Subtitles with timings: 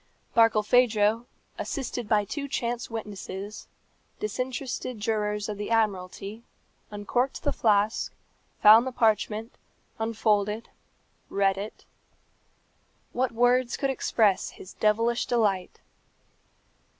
[0.35, 1.27] Barkilphedro,
[1.59, 3.67] assisted by two chance witnesses,
[4.19, 6.41] disinterested jurors of the Admiralty,
[6.89, 8.11] uncorked the flask,
[8.63, 9.51] found the parchment,
[9.99, 10.71] unfolded,
[11.29, 11.85] read it.
[13.13, 15.79] What words could express his devilish delight!